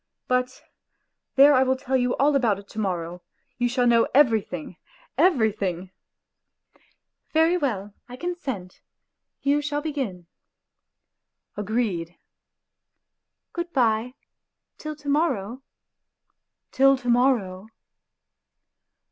[0.27, 0.63] But
[1.35, 3.21] there I will tell you all about it to morrow,
[3.59, 4.77] you shall know everything,
[5.15, 5.91] everything....""
[7.35, 8.81] Very well, I consent;
[9.43, 10.25] you shall begin...""
[11.55, 12.17] Agreed.""
[13.53, 14.15] Good bye
[14.79, 15.61] till to morrow!""
[16.71, 17.67] Till to morrow